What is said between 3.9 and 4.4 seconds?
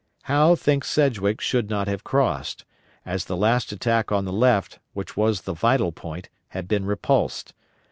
on the